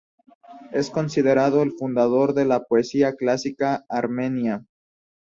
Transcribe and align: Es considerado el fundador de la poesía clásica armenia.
Es 0.71 0.89
considerado 0.89 1.61
el 1.61 1.73
fundador 1.73 2.33
de 2.33 2.45
la 2.45 2.63
poesía 2.63 3.13
clásica 3.15 3.85
armenia. 3.87 4.65